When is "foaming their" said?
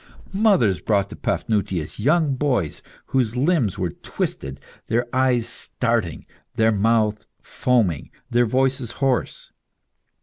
7.39-8.47